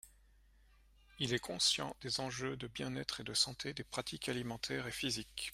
Il 1.19 1.35
est 1.35 1.39
conscient 1.39 1.95
des 2.01 2.21
enjeux 2.21 2.57
de 2.57 2.65
bien-être 2.65 3.21
et 3.21 3.23
de 3.23 3.35
santé 3.35 3.75
des 3.75 3.83
pratiques 3.83 4.29
alimentaires 4.29 4.87
et 4.87 4.91
physiques. 4.91 5.49